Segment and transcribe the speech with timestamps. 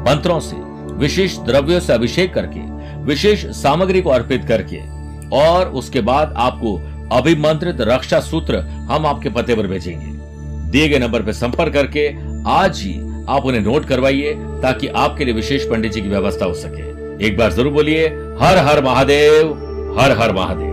[0.00, 0.56] मंत्रों से,
[0.96, 2.60] विशेष द्रव्यों से अभिषेक करके,
[3.04, 4.78] विशेष सामग्री को अर्पित करके,
[5.36, 6.74] और उसके बाद आपको
[7.12, 8.58] अभिमंत्रित रक्षा सूत्र
[8.90, 10.06] हम आपके पते पर भेजेंगे।
[10.70, 12.08] दिए गए नंबर पर संपर्क करके
[12.50, 12.92] आज ही
[13.28, 17.36] आप उन्हें नोट करवाइए, ताकि आपके लिए विशेष पंडित जी की व्यवस्था हो सके। एक
[17.38, 18.06] बार ज़रूर बोलिए,
[18.40, 19.52] हर हर महादेव,
[19.98, 20.68] हर हर महादेव।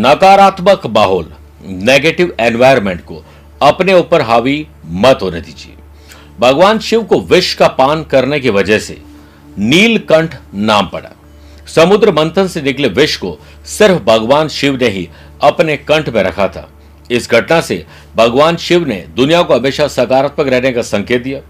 [0.00, 1.32] नकारात्मक माहौल
[1.64, 3.22] नेगेटिव एनवायरनमेंट को
[3.64, 5.74] अपने ऊपर हावी मत होने दीजिए।
[6.40, 8.96] भगवान शिव को विष का पान करने की वजह से
[9.58, 11.10] नीलकंठ नाम पड़ा।
[11.66, 13.36] समुद्र मंथन से निकले विष को
[13.68, 15.08] सिर्फ़ भगवान शिव ने ही
[15.42, 16.68] अपने कंठ में रखा था।
[17.10, 17.84] इस घटना से
[18.16, 21.40] भगवान शिव ने दुनिया को हमेशा सकारात्मक रहने का संकेत दिया।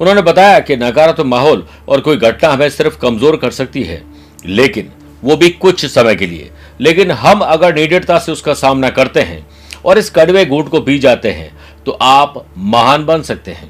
[0.00, 4.02] उन्होंने बताया कि नकारात्मक माहौल और कोई घटना हमें सिर्फ़ कमज़ोर कर सकती है,
[4.46, 4.90] लेकिन
[5.22, 9.46] वो भी कुछ समय के लिए। लेकिन हम अगर निडरता से उसका सामना करते हैं
[9.84, 11.50] और इस कड़वे घूट को पी जाते हैं
[11.86, 13.68] तो आप महान बन सकते हैं।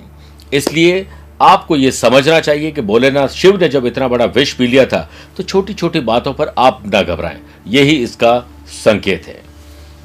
[0.53, 1.07] इसलिए
[1.43, 5.09] आपको यह समझना चाहिए कि भोलेनाथ शिव ने जब इतना बड़ा विष पी लिया था
[5.37, 8.39] तो छोटी छोटी बातों पर आप न घबराएँ। यही इसका
[8.75, 9.41] संकेत है।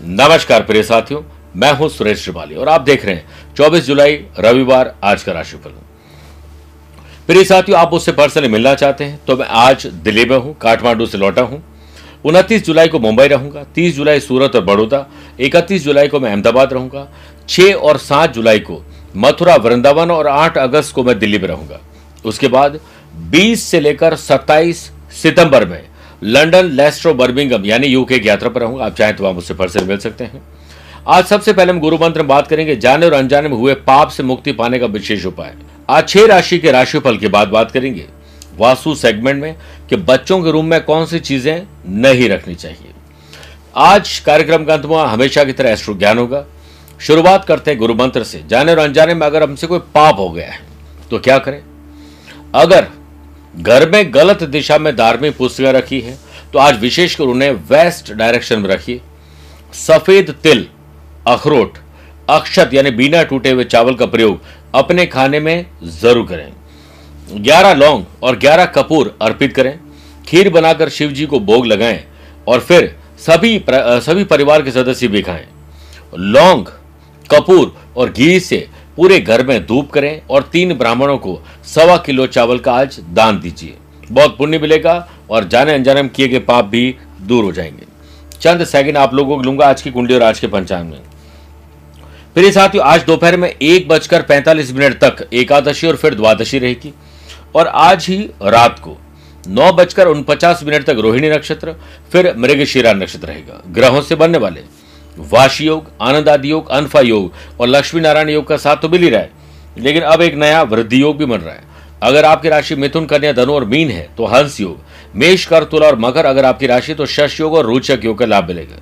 [0.01, 1.21] नमस्कार प्रिय साथियों,
[1.55, 5.69] मैं हूँ सुरेश श्रिवाली और आप देख रहे हैं 24 जुलाई, रविवार, आज का राशिफल।
[7.27, 11.05] प्रिय साथियों, आप उससे पर्सनली मिलना चाहते हैं तो मैं आज दिल्ली में हूँ, काठमांडू
[11.05, 11.63] से लौटा हूँ।
[12.25, 15.05] उनतीस जुलाई को मुंबई रहूँगा, तीस जुलाई सूरत और बड़ौदा,
[15.39, 17.07] इकतीस जुलाई को मैं अहमदाबाद रहूँगा
[17.49, 18.81] छह और सात जुलाई को
[19.15, 21.79] मथुरा, वृंदावन और आठ अगस्त को मैं दिल्ली में रहूँगा।
[22.25, 22.79] उसके बाद
[23.29, 24.79] बीस से लेकर सत्ताईस
[25.21, 25.83] सितंबर में
[26.23, 29.87] लंदन, लेस्ट्रो बर्मिंगम, यानी यूके की यात्रा पर रहूँगा। आप चाहें तो आप मुझसे पर्सन
[29.87, 30.41] मिल सकते हैं।
[31.07, 34.09] आज सबसे पहले हम गुरु मंत्र में बात करेंगे। जाने और अनजाने में हुए पाप
[34.09, 35.53] से मुक्ति पाने का विशेष उपाय।
[35.89, 38.05] आज छह राशि के राशिफल के बाद बात करेंगे।
[38.57, 39.55] वास्तु सेगमेंट में
[39.89, 42.91] कि बच्चों के रूम में कौन सी चीज़ें नहीं रखनी चाहिए।
[43.75, 46.45] आज कार्यक्रम का अंत हमेशा की तरह एस्ट्रो ज्ञान होगा।
[46.99, 50.29] शुरुआत करते हैं गुरु मंत्र से। जाने और अनजाने में अगर हमसे कोई पाप हो
[50.29, 50.59] गया है
[51.11, 51.61] तो क्या करें?
[52.55, 52.87] अगर
[53.53, 56.17] घर में गलत दिशा में धार्मिक पुस्तकें रखी है
[56.53, 59.01] तो आज विशेषकर उन्हें वेस्ट डायरेक्शन में रखिए।
[59.77, 60.67] सफ़ेद तिल,
[61.27, 61.77] अखरोट,
[62.29, 64.39] अक्षत यानी बिना टूटे हुए चावल का प्रयोग
[64.75, 66.51] अपने खाने में ज़रूर करें।
[67.33, 69.77] ग्यारह लौंग और ग्यारह कपूर अर्पित करें।
[70.27, 72.03] खीर बनाकर शिव जी को भोग लगाएँ
[72.47, 75.47] और फिर सभी सभी परिवार के सदस्य भी खाएँ।
[76.15, 76.65] लौंग
[77.31, 82.27] कपूर और घी से पूरे घर में धूप करें और तीन ब्राह्मणों को सवा किलो
[82.27, 83.73] चावल का आज दान दीजिए।
[84.11, 87.85] बहुत पुण्य मिलेगा और जाने अनजाने में किए गए पाप भी दूर हो जाएँगे।
[88.41, 90.99] चंद सेकंड आप लोगों को लूँगा आज की कुंडली और आज के पंचांग में।
[92.35, 96.93] फिर साथियों, आज दोपहर में एक बजकर पैंतालीस मिनट तक एकादशी और फिर द्वादशी रहेगी
[97.55, 98.97] और आज ही रात को
[99.47, 101.75] नौ बजकर उनपचास मिनट तक रोहिणी नक्षत्र,
[102.11, 104.61] फिर मृगशिरा नक्षत्र रहेगा। ग्रहों से बनने वाले
[105.19, 109.01] वाशी योग, आनंद आदि योग, अनफा योग और लक्ष्मी नारायण योग का साथ तो मिल
[109.01, 109.29] ही रहा है।
[109.77, 111.63] लेकिन अब एक नया वृद्धि योग भी बन रहा है।
[112.03, 114.79] अगर आपकी राशि मिथुन, कन्या, धनु और मीन है तो हंस योग,
[115.15, 118.25] मेष कर तुला और मकर अगर आपकी राशि तो शश योग और रोचक योग का
[118.25, 118.81] लाभ मिलेगा।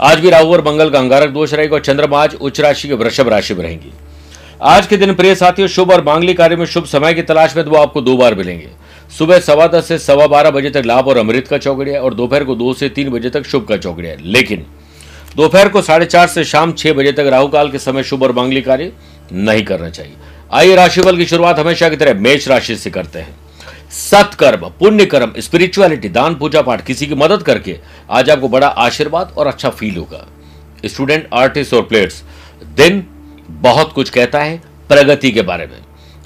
[0.00, 2.94] आज भी राहु और मंगल का अंगारक दोष रहेगा और चंद्रमा आज उच्च राशि के
[2.94, 3.92] वृषभ राशि में रहेंगी।
[4.62, 7.64] आज के दिन प्रिय साथियों, शुभ और मांगलिक कार्य में शुभ समय की तलाश में
[7.64, 8.68] तो आपको दो बार मिलेंगे।
[9.18, 12.44] सुबह सवा दस से सवा बारह बजे तक लाभ और अमृत का चौकड़िया और दोपहर
[12.44, 14.64] को दो से तीन बजे तक शुभ का चौकड़िया लेकिन
[15.36, 18.32] दोपहर को साढ़े चार से शाम छह बजे तक राहु काल के समय शुभ और
[18.32, 18.92] मांगलिक कार्य
[19.32, 20.14] नहीं करना चाहिए।
[20.52, 23.36] आइए राशिफल की शुरुआत हमेशा की तरह मेष राशि से करते हैं।
[23.90, 27.78] सत्कर्म पुण्य कर्म स्पिरिचुअलिटी दान, पूजा पाठ, किसी की मदद करके
[28.10, 30.26] आज आपको बड़ा आशीर्वाद और अच्छा फील होगा।
[30.86, 32.22] स्टूडेंट आर्टिस्ट और प्लेयर्स
[32.76, 33.04] दिन
[33.50, 34.56] बहुत कुछ कहता है
[34.88, 35.78] प्रगति के बारे में।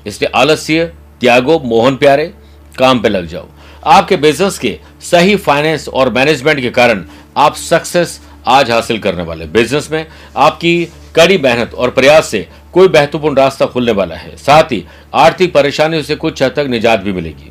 [0.06, 0.84] इसलिए आलस्य,
[1.20, 2.32] त्यागो, मोहन प्यारे
[2.78, 3.46] काम पे लग जाओ।
[3.86, 7.04] आपके बिज़नेस के सही फाइनेंस और मैनेजमेंट के कारण
[7.36, 10.06] आप सक्सेस आज हासिल करने वाले। बिज़नेस में
[10.36, 10.84] आपकी
[11.16, 14.84] कड़ी मेहनत और प्रयास से कोई महत्वपूर्ण रास्ता खुलने वाला है। साथ ही
[15.14, 17.50] आर्थिक परेशानियों से कुछ हद तक निजात भी मिलेगी।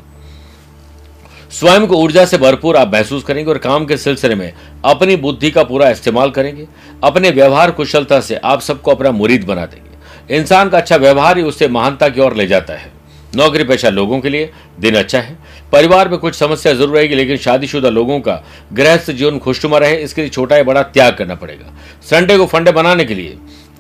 [1.52, 4.54] स्वयं को ऊर्जा से भरपूर आप महसूस करेंगे और काम के सिलसिले में
[4.86, 6.68] अपनी बुद्धि का पूरा इस्तेमाल करेंगे।
[7.04, 11.44] अपने व्यवहार कुशलता से आप सबको अपना मुरीद बना देंगे। इंसान का अच्छा व्यवहार ही
[11.44, 12.92] उससे महानता की ओर ले जाता है।
[13.36, 14.50] नौकरी पेशा लोगों के लिए
[14.80, 15.38] दिन अच्छा है।
[15.72, 18.42] परिवार में कुछ समस्या ज़रूर रहेगी लेकिन शादीशुदा लोगों का
[18.74, 22.72] गृहस्थ जीवन खुशनुमा रहे, इसके लिए छोटा या बड़ा त्याग करना पड़ेगा। संडे को फंडे
[22.72, 23.38] बनाने के लिए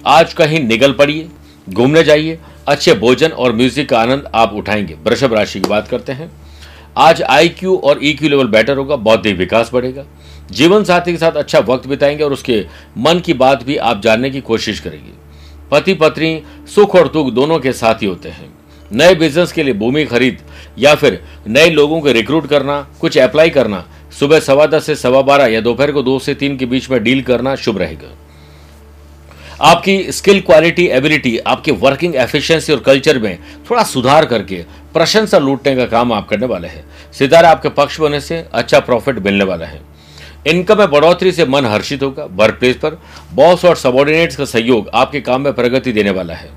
[0.07, 1.27] आज कहीं निकल पड़िए,
[1.67, 6.11] घूमने जाइए, अच्छे भोजन और म्यूज़िक का आनंद आप उठाएँगे। वृषभ राशि की बात करते
[6.11, 6.31] हैं।
[6.97, 10.03] आज आई क्यू और ई क्यू लेवल बेटर होगा, बौद्धिक विकास बढ़ेगा।
[10.51, 12.65] जीवन साथी के साथ अच्छा वक्त बिताएँगे और उसके
[12.97, 15.11] मन की बात भी आप जानने की कोशिश करेंगे।
[15.71, 16.41] पति पत्नी
[16.75, 18.52] सुख और दुख दोनों के साथी होते हैं।
[18.93, 20.37] नए बिज़नेस के लिए भूमि खरीद
[20.79, 23.85] या फिर नए लोगों को रिक्रूट करना, कुछ अप्लाई करना,
[24.19, 27.03] सुबह सवा दस से सवा बारह या दोपहर को दो से तीन के बीच में
[27.03, 28.17] डील करना शुभ रहेगा।
[29.61, 33.37] आपकी स्किल क्वालिटी एबिलिटी आपके वर्किंग एफिशिएंसी और कल्चर में
[33.69, 34.63] थोड़ा सुधार करके
[34.93, 39.19] प्रशंसा लूटने का काम आप करने वाले हैं। सितारा आपके पक्ष होने से अच्छा प्रॉफिट
[39.19, 39.81] मिलने वाला है।
[40.47, 42.99] इनकम में बढ़ोतरी से मन हर्षित होगा। वर्क प्लेस पर
[43.33, 46.49] बॉस और सबॉर्डिनेट्स का सहयोग आपके काम में प्रगति देने वाला है।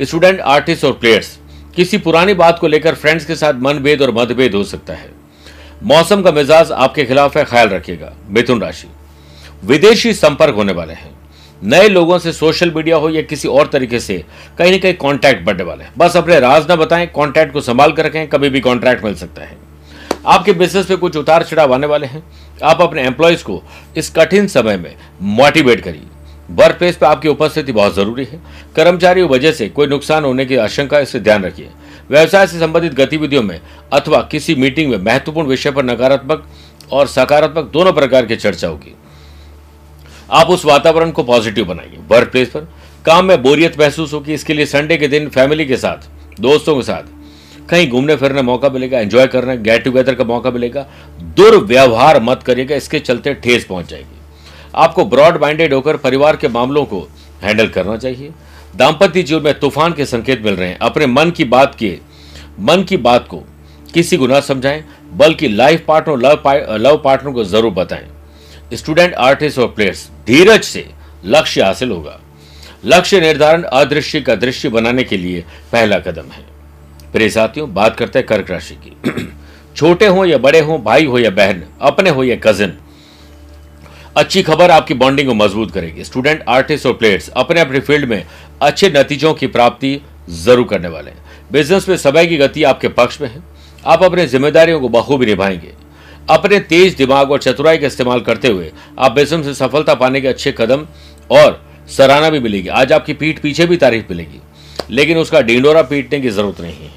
[0.00, 1.38] स्टूडेंट आर्टिस्ट और प्लेयर्स
[1.78, 5.10] किसी पुरानी बात को लेकर फ्रेंड्स के साथ मनभेद और मतभेद हो सकता है।
[5.82, 8.88] मौसम का मिजाज आपके खिलाफ है, ख्याल रखिएगा। मिथुन राशि।
[9.64, 11.10] विदेशी संपर्क होने वाले हैं।
[11.62, 14.24] नए लोगों से सोशल मीडिया हो या किसी और तरीके से,
[14.58, 17.92] कहीं ना कहीं कॉन्टैक्ट बढ़ने वाले हैं। बस अपने राज ना बताएँ कॉन्टैक्ट को संभाल
[17.92, 19.56] कर रखें, कभी भी कॉन्ट्रैक्ट मिल सकता है।
[20.26, 22.22] आपके बिज़नेस पे कुछ उतार चढ़ाव आने वाले हैं।
[22.62, 23.62] आप अपने एम्प्लॉयज़ को
[23.96, 26.17] इस कठिन समय में मोटिवेट करिए।
[26.48, 28.40] वर्क प्लेस पर आपकी उपस्थिति बहुत ज़रूरी है।
[28.76, 31.68] कर्मचारियों वजह से कोई नुकसान होने की आशंका इससे ध्यान रखिए।
[32.10, 33.60] व्यवसाय से संबंधित गतिविधियों में
[33.92, 36.46] अथवा किसी मीटिंग में महत्वपूर्ण विषय पर नकारात्मक
[36.92, 38.94] और सकारात्मक दोनों प्रकार की चर्चा होगी।
[40.30, 42.68] आप उस वातावरण को पॉजिटिव बनाइए। वर्क प्लेस पर
[43.06, 46.08] काम में बोरियत महसूस होगी। इसके लिए संडे के दिन फैमिली के साथ,
[46.40, 47.16] दोस्तों के साथ
[47.68, 50.86] कहीं घूमने फिरने मौका मिलेगा, एंजॉय करने, गेट टुगेदर का मौका मिलेगा।
[51.36, 54.17] दुर्व्यवहार मत करिएगा, इसके चलते ठेस पहुँच जाएगी।
[54.74, 57.08] आपको ब्रॉड माइंडेड होकर परिवार के मामलों को
[57.42, 58.30] हैंडल करना चाहिए।
[58.76, 61.98] दाम्पत्य जीवन में तूफ़ान के संकेत मिल रहे हैं। अपने मन की बात के,
[62.60, 63.44] मन की बात को
[63.94, 66.42] किसी को ना समझाएँ, बल्कि life partner, love
[66.76, 68.06] love partner को ज़रूर बताएँ।
[68.74, 70.90] स्टूडेंट, आर्टिस्ट और प्लेयर्स, धीरज से
[71.24, 72.20] लक्ष्य हासिल होगा।
[72.84, 76.44] लक्ष्य निर्धारण अदृश्य का दृश्य बनाने के लिए पहला कदम है।
[77.12, 79.32] प्रिय साथियों, बात करते हैं कर्क राशि की।
[79.76, 82.78] छोटे हो या बड़े हो, भाई हो या बहन, अपने हो या कजिन
[84.18, 88.24] अच्छी खबर आपकी बॉन्डिंग को मज़बूत करेगी। स्टूडेंट आर्टिस्ट और प्लेयर्स अपने अपने फ़ील्ड में
[88.62, 90.00] अच्छे नतीजों की प्राप्ति
[90.38, 93.42] ज़रूर करने वाले हैं। बिज़नेस में समय की गति आपके पक्ष में है।
[93.84, 95.72] आप अपने जिम्मेदारियों को बखूबी निभाएँगे।
[96.30, 100.28] अपने तेज दिमाग और चतुराई का इस्तेमाल करते हुए आप बिज़नेस में सफलता पाने के
[100.28, 100.86] अच्छे कदम
[101.30, 104.40] और सराहना भी मिलेगी। आज आपकी पीठ पीछे भी तारीफ़ मिलेगी,
[104.90, 106.90] लेकिन उसका डिंडोरा पीटने की ज़रूरत नहीं है।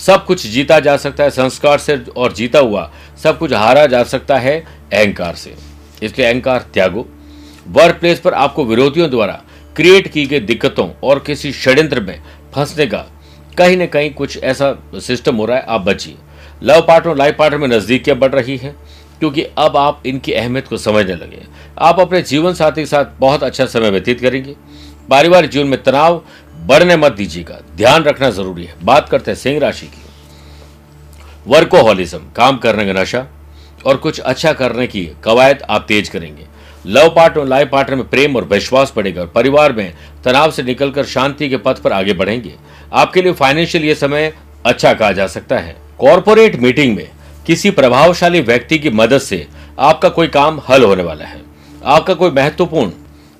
[0.00, 2.90] सब कुछ जीता जा सकता है, संस्कार से और जीता हुआ
[3.22, 5.54] सब कुछ हारा जा सकता है अहंकार से।
[6.02, 7.06] इसलिए अहंकार त्यागो।
[7.68, 9.40] वर्क प्लेस पर आपको विरोधियों द्वारा
[9.76, 12.22] क्रिएट की गई दिक्कतों और किसी षड्यंत्र में
[12.54, 13.04] फंसने का
[13.58, 16.16] कहीं ना कहीं कुछ ऐसा सिस्टम हो रहा है, आप बचिए।
[16.62, 18.74] लव पार्टनर लाइफ पार्टनर में नज़दीकियाँ बढ़ रही है,
[19.18, 21.42] क्योंकि अब आप इनकी अहमियत को समझने लगे
[21.78, 24.54] आप अपने जीवन साथी के साथ बहुत अच्छा समय व्यतीत करेंगे।
[25.10, 26.22] पारिवारिक जीवन में तनाव
[26.62, 30.02] बढ़ने मत दीजिएगा, ध्यान रखना ज़रूरी है। बात करते हैं सिंह राशि की।
[31.46, 33.26] वर्कोहॉलिज्म काम करने का नशा।
[33.82, 36.46] और कुछ अच्छा करने की कवायद आप तेज करेंगे।
[36.86, 39.92] लव पार्टनर लाइफ पार्टनर में प्रेम और विश्वास बढ़ेगा और परिवार में
[40.24, 42.54] तनाव से निकलकर शांति के पथ पर आगे बढ़ेंगे।
[42.92, 44.32] आपके लिए फाइनेंशियल ये समय
[44.66, 47.08] अच्छा कहा जा सकता है। कॉरपोरेट मीटिंग में
[47.46, 49.46] किसी प्रभावशाली व्यक्ति की मदद से
[49.80, 51.40] आपका कोई काम हल होने वाला है।
[51.84, 52.90] आपका कोई महत्वपूर्ण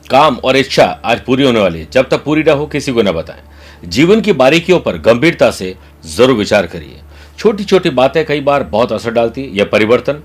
[0.07, 3.03] काम और इच्छा आज पूरी होने वाली है। जब तक पूरी ना हो, किसी को
[3.03, 5.75] न बताएँ। जीवन की बारीकियों पर गंभीरता से
[6.07, 7.01] ज़रूर विचार करिए।
[7.39, 10.23] छोटी छोटी बातें कई बार बहुत असर डालती है। यह परिवर्तन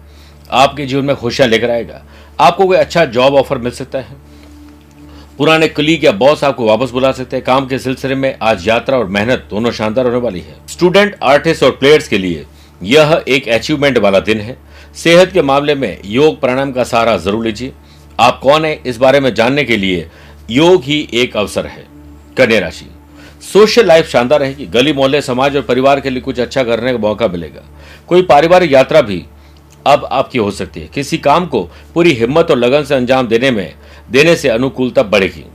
[0.52, 2.02] आपके जीवन में खुशियाँ लेकर आएगा।
[2.40, 4.16] आपको कोई अच्छा जॉब ऑफ़र मिल सकता है।
[5.38, 8.98] पुराने कलीग या बॉस आपको वापस बुला सकते हैं। काम के सिलसिले में आज यात्रा
[8.98, 12.46] और मेहनत दोनों शानदार होने वाली है। स्टूडेंट आर्टिस्ट और प्लेयर्स के लिए
[12.82, 14.58] यह एक अचीवमेंट वाला दिन है।
[14.96, 17.74] सेहत के मामले में योग प्राणायाम का सहारा ज़रूर लीजिए।
[18.20, 20.08] आप कौन है, इस बारे में जानने के लिए
[20.50, 21.86] योग ही एक अवसर है।
[22.38, 22.86] कन्या राशि।
[23.44, 26.98] सोशल लाइफ शानदार रहेगी। गली मोहल्ले, समाज और परिवार के लिए कुछ अच्छा करने का
[26.98, 27.64] मौका मिलेगा।
[28.08, 29.26] कोई पारिवारिक यात्रा भी
[29.86, 31.62] अब आपकी हो सकती है। किसी काम को
[31.94, 33.74] पूरी हिम्मत और लगन से अंजाम देने में,
[34.12, 35.46] देने से अनुकूलता बढ़ेगी।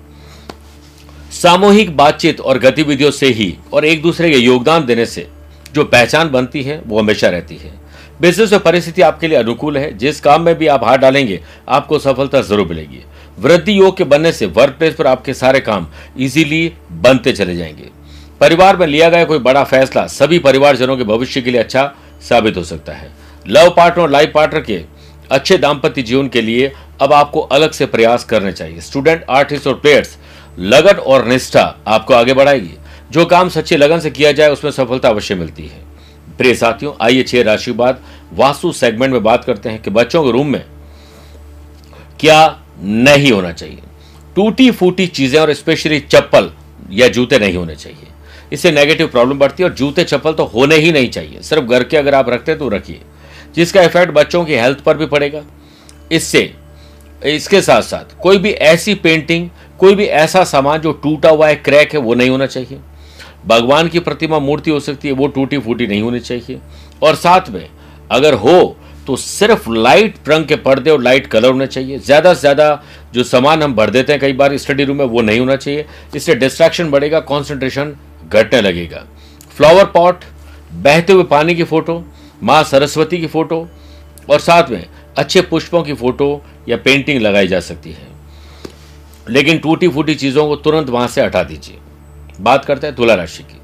[1.32, 5.28] सामूहिक बातचीत और गतिविधियों से ही और एक दूसरे के योगदान देने से
[5.74, 7.80] जो पहचान बनती है, वो हमेशा रहती है।
[8.20, 11.98] बिज़नेस में परिस्थिति आपके लिए अनुकूल है। जिस काम में भी आप हाथ डालेंगे, आपको
[11.98, 13.04] सफलता ज़रूर मिलेगी।
[13.38, 15.86] वृद्धि योग के बनने से वर्क प्लेस पर आपके सारे काम
[16.18, 17.88] इजीली बनते चले जाएँगे।
[18.40, 21.94] परिवार में लिया गया कोई बड़ा फैसला सभी परिवारजनों के भविष्य के लिए अच्छा
[22.28, 23.10] साबित हो सकता है।
[23.48, 24.80] लव पार्टनर और लाइफ पार्टनर के
[25.30, 29.74] अच्छे दाम्पत्य जीवन के लिए अब आपको अलग से प्रयास करने चाहिए। स्टूडेंट, आर्टिस्ट और
[29.74, 30.16] प्लेयर्स,
[30.58, 32.74] लगन और निष्ठा आपको आगे बढ़ाएगी।
[33.12, 35.80] जो काम सच्चे लगन से किया जाए, उसमें सफलता अवश्य मिलती है।
[36.38, 40.30] प्रिय साथियों, आइए छह राशि बाद वास्तु सेगमेंट में बात करते हैं कि बच्चों के
[40.30, 40.64] रूम में
[42.20, 43.78] क्या नहीं होना चाहिए।
[44.36, 46.50] टूटी फूटी चीज़ें और स्पेशली चप्पल
[46.90, 48.06] या जूते नहीं होने चाहिए।
[48.52, 51.84] इससे नेगेटिव प्रॉब्लम बढ़ती है और जूते, चप्पल तो होने ही नहीं चाहिए। सिर्फ़ घर
[51.84, 53.00] के अगर आप रखते हैं तो रखिए।
[53.54, 55.42] जिसका इफ़ेक्ट बच्चों की हेल्थ पर भी पड़ेगा।
[56.12, 56.52] इससे,
[57.26, 61.54] इसके साथ साथ कोई भी ऐसी पेंटिंग कोई भी ऐसा सामान जो टूटा हुआ है
[61.56, 62.78] क्रैक है, वो नहीं होना चाहिए।
[63.46, 66.60] भगवान की प्रतिमा मूर्ति हो सकती है, वो टूटी फूटी नहीं होनी चाहिए।
[67.02, 67.68] और साथ में,
[68.10, 72.40] अगर हो तो सिर्फ़ लाइट रंग के पर्दे और लाइट कलर होने चाहिए। ज़्यादा से
[72.40, 72.82] ज़्यादा
[73.14, 75.86] जो सामान हम भर देते हैं कई बार स्टडी रूम में, वो नहीं होना चाहिए।
[76.16, 77.94] इससे डिस्ट्रैक्शन बढ़ेगा कॉन्सेंट्रेशन
[78.24, 79.04] घटने लगेगा।
[79.56, 80.24] फ्लावर पॉट
[80.74, 82.02] बहते हुए पानी की फ़ोटो
[82.42, 83.66] माँ सरस्वती की फ़ोटो
[84.30, 84.86] और साथ में
[85.18, 88.10] अच्छे पुष्पों की फ़ोटो या पेंटिंग लगाई जा सकती है।
[89.30, 91.78] लेकिन टूटी फूटी चीज़ों को तुरंत वहाँ से हटा दीजिए।
[92.40, 93.58] बात करते हैं तुला राशि की।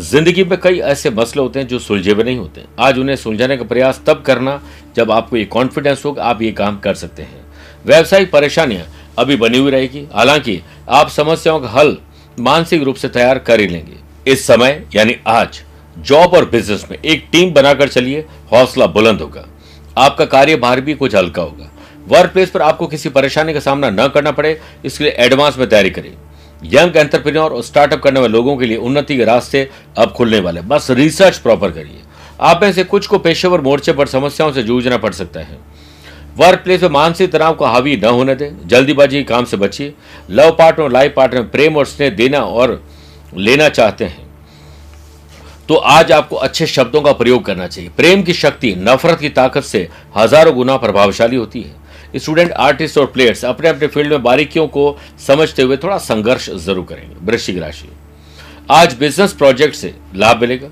[0.00, 3.56] ज़िंदगी में कई ऐसे मसले होते हैं जो सुलझे हुए नहीं होते। आज उन्हें सुलझाने
[3.56, 4.60] का प्रयास तब करना
[4.96, 7.44] जब आपको ये कॉन्फिडेंस होगा, आप ये काम कर सकते हैं।
[7.86, 8.86] व्यवसायिक परेशानियाँ
[9.18, 11.96] अभी बनी हुई रहेगी। हालाँकि आप समस्याओं का हल
[12.40, 15.62] मानसिक रूप से तैयार कर ही लेंगे। इस समय, यानी आज
[15.98, 19.46] जॉब और बिज़नेस में एक टीम बनाकर चलिए, हौसला बुलंद होगा।
[19.98, 21.70] आपका कार्यभार भी कुछ हल्का होगा।
[22.08, 25.68] वर्क प्लेस पर आपको किसी परेशानी का सामना न करना पड़े, इसके लिए एडवांस में
[25.68, 26.12] तैयारी करें।
[26.64, 29.68] यंग एंटरप्रेन्योर और स्टार्टअप करने वाले लोगों के लिए उन्नति के रास्ते
[29.98, 32.00] अब खुलने वाले बस रिसर्च प्रॉपर करिए।
[32.40, 35.58] आप में से कुछ को पेशेवर मोर्चे पर समस्याओं से जूझना पड़ सकता है।
[36.36, 39.94] वर्क प्लेस में मानसिक तनाव को हावी न होने दें। जल्दीबाजी काम से बचिए।
[40.30, 42.82] लव पार्टनर और लाइफ पार्टनर प्रेम और स्नेह देना और
[43.36, 44.29] लेना चाहते हैं।
[45.70, 49.62] तो आज आपको अच्छे शब्दों का प्रयोग करना चाहिए। प्रेम की शक्ति, नफरत की ताकत
[49.62, 49.86] से
[50.16, 54.96] हज़ारों गुना प्रभावशाली होती है। स्टूडेंट, आर्टिस्ट और प्लेयर्स अपने अपने फ़ील्ड में बारीकियों को
[55.26, 57.88] समझते हुए थोड़ा संघर्ष ज़रूर करेंगे। वृश्चिक राशि।
[58.70, 60.68] आज बिज़नेस प्रोजेक्ट से लाभ मिलेगा।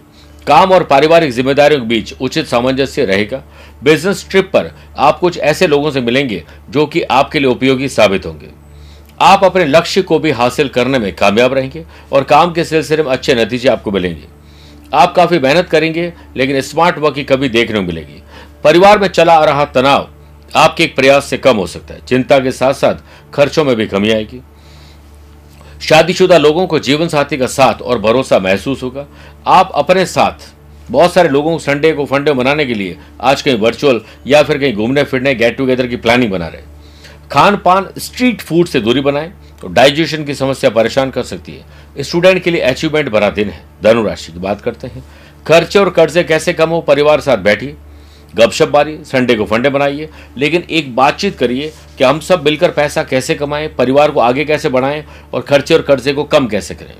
[0.46, 3.42] काम और पारिवारिक जिम्मेदारियों के बीच उचित सामंजस्य रहेगा।
[3.82, 8.26] बिज़नेस ट्रिप पर आप कुछ ऐसे लोगों से मिलेंगे जो कि आपके लिए उपयोगी साबित
[8.26, 8.50] होंगे।
[9.20, 13.10] आप अपने लक्ष्य को भी हासिल करने में कामयाब रहेंगे और काम के सिलसिले में
[13.10, 14.38] अच्छे नतीजे आपको मिलेंगे।
[14.95, 18.23] आप काफ़ी मेहनत करेंगे, लेकिन स्मार्ट वर्क की कभी देखने को मिलेगी।
[18.64, 20.09] परिवार में चला आ रहा तनाव
[20.57, 23.02] आपके एक प्रयास से कम हो सकता है। चिंता के साथ साथ
[23.35, 24.40] खर्चों में भी कमी आएगी।
[25.80, 29.07] शादीशुदा लोगों को जीवन साथी का साथ और भरोसा महसूस होगा।
[29.47, 30.50] आप अपने साथ
[30.90, 34.59] बहुत सारे लोगों को संडे को फंडे मनाने के लिए आज कहीं वर्चुअल या फिर
[34.59, 36.62] कहीं घूमने फिरने गेट टुगेदर की प्लानिंग बना रहे
[37.30, 42.02] खान पान स्ट्रीट फ़ूड से दूरी बनाएँ। तो डाइजेशन की समस्या परेशान कर सकती है।
[42.02, 45.04] स्टूडेंट के लिए अचीवमेंट भरा दिन है। धनु राशि की बात करते हैं।
[45.46, 46.80] खर्चे और कर्जे कैसे कम हो?
[46.80, 47.76] परिवार साथ बैठिए।
[48.36, 53.02] गपशप बारी संडे को फंडे बनाइए लेकिन एक बातचीत करिए कि हम सब मिलकर पैसा
[53.02, 56.94] कैसे कमाएँ, परिवार को आगे कैसे बढ़ाएँ और खर्चे और कर्जे को कम कैसे करें।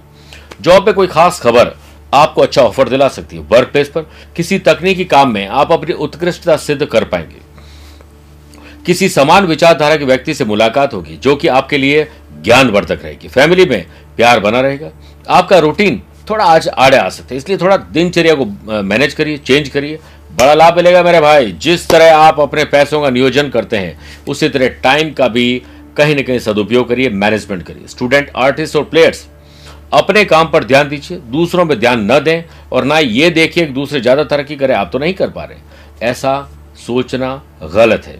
[0.61, 1.77] जॉब पे कोई खास खबर
[2.15, 5.93] आपको अच्छा ऑफ़र दिला सकती है। वर्क प्लेस पर किसी तकनीकी काम में आप अपनी
[5.93, 7.47] उत्कृष्टता सिद्ध कर पाएँगे।
[8.87, 12.09] किसी समान विचारधारा के व्यक्ति से मुलाकात होगी, जो कि आपके लिए
[12.39, 13.85] ज्ञानवर्धक रहेगी। फैमिली में
[14.17, 14.91] प्यार बना रहेगा।
[15.29, 18.45] आपका रूटीन थोड़ा आज आड़े आ सकते हैं। इसलिए थोड़ा दिनचर्या को
[18.83, 19.99] मैनेज करिए चेंज करिए।
[20.33, 24.49] बड़ा लाभ मिलेगा मेरे भाई। जिस तरह आप अपने पैसों का नियोजन करते हैं, उसी
[24.49, 25.63] तरह टाइम का भी
[25.97, 29.27] कहीं ना कहीं सदुपयोग करिए मैनेजमेंट करिए। स्टूडेंट आर्टिस्ट और प्लेयर्स
[29.93, 32.43] अपने काम पर ध्यान दीजिए। दूसरों पर ध्यान न दें
[32.73, 36.07] और ना ये देखिए कि दूसरे ज़्यादा तरक्की करें। आप तो नहीं कर पा रहे।
[36.07, 36.49] ऐसा
[36.87, 38.19] सोचना गलत है।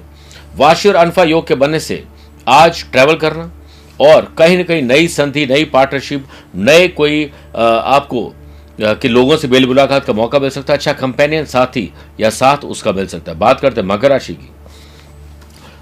[0.57, 2.03] वाशी और अनफा योग के बनने से
[2.47, 3.51] आज ट्रैवल करना
[4.01, 6.27] और कहीं ना कहीं नई संधि, नई पार्टनरशिप
[6.57, 7.25] नए कोई
[7.57, 8.33] आपको
[8.81, 11.91] कि लोगों से बेल मुलाकात का मौका मिल सकता है। अच्छा कंपेनियन साथी
[12.21, 14.51] या साथ उसका मिल सकता है। बात करते हैं मकर राशि की।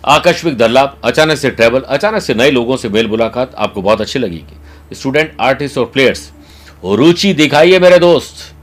[0.05, 4.01] आकस्मिक धन लाभ अचानक से ट्रैवल अचानक से नए लोगों से बेल मुलाकात आपको बहुत
[4.01, 6.31] अच्छी लगेगी। स्टूडेंट आर्टिस्ट और प्लेयर्स
[6.85, 8.55] रुचि दिखाइए मेरे दोस्त।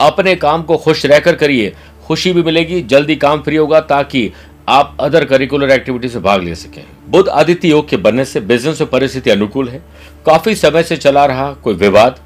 [0.00, 1.72] अपने काम को खुश रहकर करिए।
[2.06, 4.30] खुशी भी मिलेगी, जल्दी काम फ्री होगा ताकि
[4.68, 8.80] आप अदर करिकुलर एक्टिविटीज़ में भाग ले सकें। बुद्ध आदित्य योग के बनने से बिज़नेस
[8.80, 9.78] में परिस्थिति अनुकूल है।
[10.26, 12.20] काफ़ी समय से चला रहा कोई विवाद,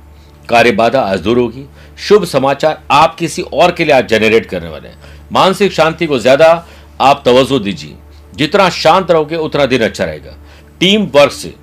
[0.49, 1.65] कार्य बाधा आज दूर होगी।
[1.99, 4.99] शुभ समाचार आप किसी और के लिए आज जनरेट करने वाले हैं।
[5.33, 6.67] मानसिक शांति को ज़्यादा
[7.01, 7.97] आप तवज्जो दीजिए।
[8.35, 10.37] जितना शांत रहोगे, उतना दिन अच्छा रहेगा।
[10.81, 11.55] टीम वर्क से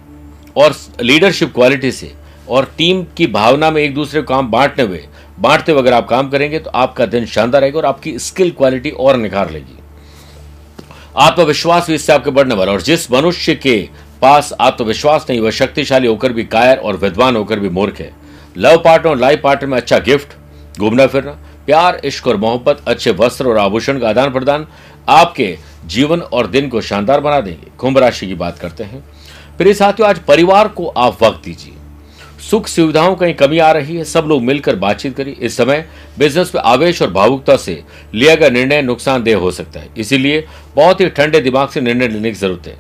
[0.56, 2.12] और लीडरशिप क्वालिटी से
[2.50, 5.04] और टीम की भावना में एक दूसरे को काम बांटने हुए
[5.40, 8.90] बांटते हुए अगर आप काम करेंगे तो आपका दिन शानदार रहेगा और आपकी स्किल क्वालिटी
[8.92, 9.80] और निखार लेगी।
[11.18, 13.90] आत्मविश्वास भी इससे आपके बढ़ने वाला और जिस मनुष्य के
[14.22, 18.12] पास आत्मविश्वास नहीं, वह शक्तिशाली होकर भी कायर और विद्वान होकर भी मूर्ख है।
[18.58, 20.28] लव पार्टनर और लाइफ पार्टनर में अच्छा गिफ्ट,
[20.80, 21.32] घूमना फिरना,
[21.66, 24.68] प्यार, इश्क और मोहब्बत, अच्छे वस्त्र और आभूषण का आदान प्रदान
[25.10, 29.04] आपके जीवन और दिन को शानदार बना देंगे। कुंभ राशि की बात करते हैं।
[29.58, 31.74] प्रिय साथियों, आज परिवार को आप वक्त दीजिए।
[32.44, 35.86] सुख सुविधाओं कहीं कमी आ रही है। सब लोग मिलकर बातचीत करिए। इस समय
[36.20, 37.82] बिज़नेस में आवेश और भावुकता से
[38.14, 40.46] लिया गया निर्णय नुकसानदेह हो सकता है। इसीलिए
[40.76, 42.78] बहुत ही ठंडे दिमाग से निर्णय लेने की ज़रूरत है।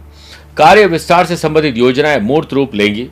[0.58, 3.08] कार्य विस्तार से संबंधित योजनाएँ मूर्त रूप लेंगी।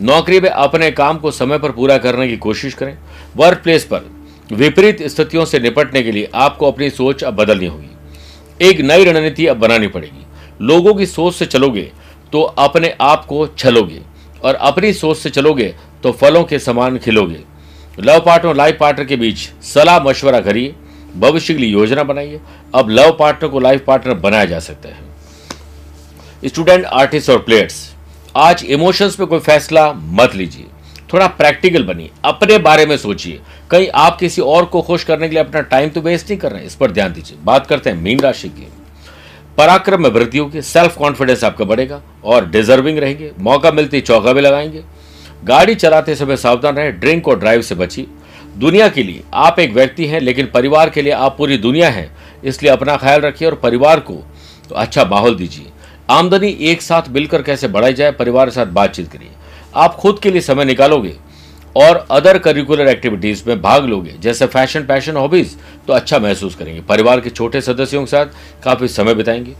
[0.00, 2.96] नौकरी में अपने काम को समय पर पूरा करने की कोशिश करें।
[3.36, 4.10] वर्क प्लेस पर
[4.50, 9.46] विपरीत स्थितियों से निपटने के लिए आपको अपनी सोच अब बदलनी होगी। एक नई रणनीति
[9.46, 10.26] अब बनानी पड़ेगी।
[10.62, 11.90] लोगों की सोच से चलोगे
[12.32, 14.00] तो अपने आप को छलोगे
[14.44, 15.74] और अपनी सोच से चलोगे
[16.06, 17.38] तो फलों के समान खिलोगे।
[18.00, 20.74] लव पार्टनर लाइफ पार्टनर के बीच सलाह मशवरा करिए,
[21.16, 22.40] भविष्य के लिए योजना बनाइए।
[22.74, 24.98] अब लव पार्टनर को लाइफ पार्टनर बनाया जा सकता है।
[26.44, 27.94] स्टूडेंट, आर्टिस्ट और प्लेयर्स,
[28.36, 30.64] आज इमोशंस पे कोई फैसला मत लीजिए।
[31.12, 35.34] थोड़ा प्रैक्टिकल बनिए, अपने बारे में सोचिए। कहीं आप किसी और को खुश करने के
[35.34, 37.90] लिए अपना टाइम तो वेस्ट नहीं कर रहे हैं, इस पर ध्यान दीजिए। बात करते
[37.90, 38.68] हैं मीन राशि की।
[39.58, 44.40] पराक्रम में वृद्धि होगी सेल्फ कॉन्फिडेंस आपका बढ़ेगा और डिजर्विंग रहेंगे। मौका मिलते चौका भी
[44.40, 44.82] लगाएँगे।
[45.42, 48.06] गाड़ी चलाते समय सावधान रहें, ड्रिंक और ड्राइव से बची
[48.56, 52.10] दुनिया के लिए आप एक व्यक्ति हैं, लेकिन परिवार के लिए आप पूरी दुनिया हैं,
[52.44, 54.14] इसलिए अपना ख्याल रखिए और परिवार को
[54.68, 55.66] तो अच्छा माहौल दीजिए।
[56.10, 59.30] आमदनी एक साथ मिलकर कैसे बढ़ाई जाए, परिवार के साथ बातचीत करिए।
[59.74, 61.14] आप खुद के लिए समय निकालोगे
[61.76, 66.80] और अदर करिकुलर एक्टिविटीज़ में भाग लोगे, जैसे फ़ैशन पैशन हॉबीज तो अच्छा महसूस करेंगे।
[66.80, 68.26] परिवार के छोटे सदस्यों के साथ
[68.64, 69.54] काफ़ी समय बिताएँगे।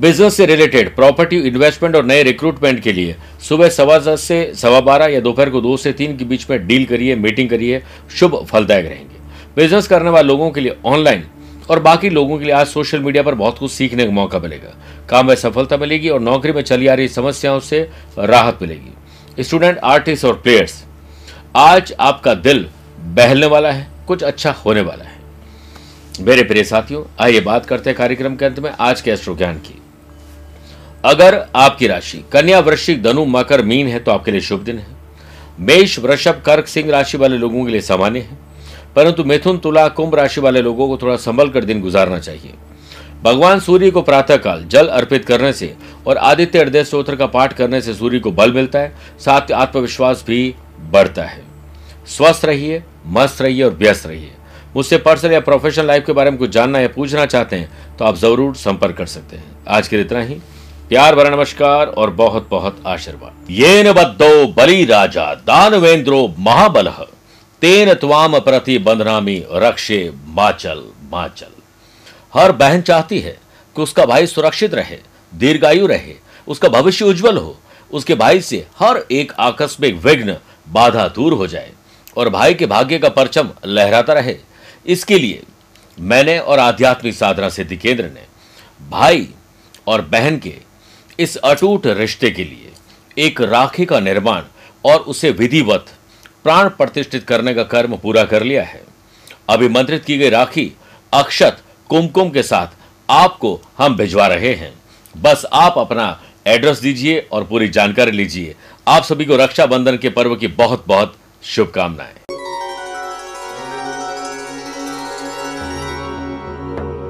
[0.00, 4.80] बिज़नेस से रिलेटेड, प्रॉपर्टी इन्वेस्टमेंट और नए रिक्रूटमेंट के लिए सुबह सवा दस से सवा
[4.80, 7.82] बारह या दोपहर को दो से तीन के बीच में डील करिए, मीटिंग करिए,
[8.16, 9.22] शुभ फलदायक रहेंगे।
[9.56, 11.24] बिज़नेस करने वाले लोगों के लिए ऑनलाइन
[11.70, 14.74] और बाकी लोगों के लिए आज सोशल मीडिया पर बहुत कुछ सीखने का मौका मिलेगा।
[15.08, 19.78] काम में सफलता मिलेगी और नौकरी में चली आ रही समस्याओं से राहत मिलेगी। स्टूडेंट,
[19.78, 20.84] आर्टिस्ट और प्लेयर्स,
[21.56, 22.66] आज आपका दिल
[22.98, 25.12] बहलने वाला है, कुछ अच्छा होने वाला है।
[26.20, 29.58] मेरे प्रिय साथियों, आइए बात करते हैं कार्यक्रम के अंत में। आज के एस्ट्रो ज्ञान
[29.58, 29.80] की।
[31.04, 34.86] अगर आपकी राशि कन्या वृश्चिक धनु, मकर, मीन है तो आपके लिए शुभ दिन है।
[35.60, 38.38] मेष, वृषभ, कर्क, सिंह राशि वाले लोगों के लिए सामान्य है।
[38.96, 42.52] परंतु मिथुन, तुला, कुंभ राशि वाले लोगों को थोड़ा संभल कर दिन गुजारना चाहिए।
[43.22, 45.74] भगवान सूर्य को प्रातःकाल जल अर्पित करने से
[46.06, 50.24] और आदित्य हृदय स्त्रोत्र का पाठ करने से सूर्य को बल मिलता है, साथ आत्मविश्वास
[50.26, 50.54] भी
[50.90, 51.42] बढ़ता है।
[52.08, 54.32] स्वस्थ रहिए, मस्त रहिए और व्यस्त रहिए।
[54.76, 58.04] मुझसे पर्सनल या प्रोफेशनल लाइफ के बारे में कुछ जानना या पूछना चाहते हैं तो
[58.04, 60.40] आप ज़रूर संपर्क कर सकते हैं। आज के लिए इतना ही।
[60.88, 66.88] प्यार भरा नमस्कार और बहुत बहुत आशीर्वाद। ये न बद्धो बलि राजा दानवेंद्रो महाबल,
[67.62, 71.52] तेन त्वाम प्रति बंधनामी रक्षे माचल माचल।
[72.34, 73.36] हर बहन चाहती है
[73.76, 74.98] कि उसका भाई सुरक्षित रहे,
[75.32, 76.14] दीर्घायु रहे,
[76.48, 77.56] उसका भविष्य उज्जवल हो,
[77.90, 80.36] उसके भाई से हर एक आकस्मिक विघ्न
[80.68, 81.72] बाधा दूर हो जाए
[82.16, 84.36] और भाई के भाग्य का परचम लहराता रहे।
[84.86, 85.42] इसके लिए
[85.98, 88.26] मैंने और आध्यात्मिक साधना सिद्धि केंद्र ने
[88.90, 89.28] भाई
[89.86, 90.54] और बहन के
[91.18, 92.70] इस अटूट रिश्ते के लिए,
[93.18, 94.42] एक राखी का निर्माण
[94.84, 95.86] और उसे विधिवत,
[96.44, 98.82] प्राण प्रतिष्ठित करने का कर्म पूरा कर लिया है।
[99.48, 100.70] अभिमंत्रित की गई राखी
[101.12, 102.76] अक्षत कुमकुम के साथ
[103.08, 104.72] आपको हम भिजवा रहे हैं।
[105.14, 108.54] बस आप अपना एड्रेस दीजिए और पूरी जानकारी लीजिए।
[108.86, 112.33] आप सभी को रक्षाबंधन के पर्व की बहुत बहुत शुभकामनाएँ।